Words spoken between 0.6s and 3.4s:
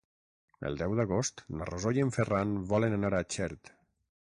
El deu d'agost na Rosó i en Ferran volen anar a